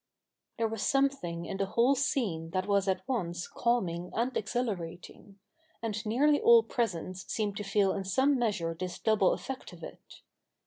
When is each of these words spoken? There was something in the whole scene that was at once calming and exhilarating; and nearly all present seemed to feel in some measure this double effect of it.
There 0.57 0.67
was 0.67 0.81
something 0.81 1.45
in 1.45 1.57
the 1.57 1.67
whole 1.67 1.93
scene 1.93 2.49
that 2.53 2.67
was 2.67 2.87
at 2.87 3.07
once 3.07 3.47
calming 3.47 4.09
and 4.15 4.35
exhilarating; 4.35 5.37
and 5.79 6.03
nearly 6.07 6.41
all 6.41 6.63
present 6.63 7.17
seemed 7.17 7.55
to 7.57 7.63
feel 7.63 7.93
in 7.93 8.03
some 8.03 8.39
measure 8.39 8.73
this 8.73 8.97
double 8.97 9.31
effect 9.31 9.73
of 9.73 9.83
it. 9.83 10.21